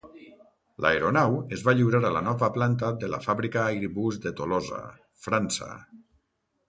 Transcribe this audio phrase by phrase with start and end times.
[0.83, 4.81] L'aeronau es va lliurar a la nova planta de la fàbrica Airbus de Tolosa,
[5.27, 5.69] França.